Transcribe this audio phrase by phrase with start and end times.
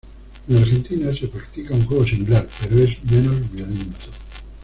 [0.49, 3.97] En Argentina se practica un juego similar, pero es menos violento.